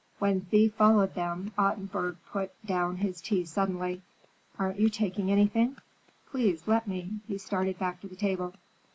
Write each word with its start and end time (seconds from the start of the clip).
When 0.17 0.41
Thea 0.41 0.71
followed 0.71 1.13
them, 1.13 1.51
Ottenburg 1.59 2.17
put 2.31 2.49
down 2.65 2.95
his 2.97 3.21
tea 3.21 3.45
suddenly. 3.45 4.01
"Aren't 4.57 4.79
you 4.79 4.89
taking 4.89 5.29
anything? 5.31 5.77
Please 6.31 6.67
let 6.67 6.87
me." 6.87 7.19
He 7.27 7.37
started 7.37 7.77
back 7.77 8.01
to 8.01 8.07
the 8.07 8.15
table. 8.15 8.55